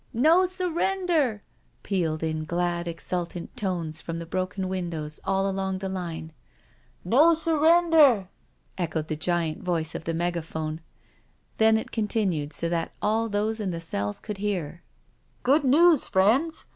[0.13, 1.43] No surrender,"
[1.83, 6.33] pealed in glad, exultant tones from the broken windows all along the line."
[7.15, 8.27] No surrender,"
[8.79, 10.81] echoed the giant voice of the mega phone.
[11.57, 14.81] Then it continued so that all those in the cells could hear:"
[15.43, 16.65] Good news, friends.